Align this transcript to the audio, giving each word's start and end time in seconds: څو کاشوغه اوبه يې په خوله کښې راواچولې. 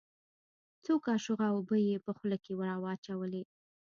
څو 0.83 0.93
کاشوغه 1.05 1.47
اوبه 1.55 1.77
يې 1.87 1.95
په 2.05 2.11
خوله 2.17 2.37
کښې 2.43 2.53
راواچولې. 2.69 3.43